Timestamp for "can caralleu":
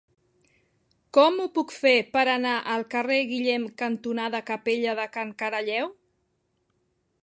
5.19-5.97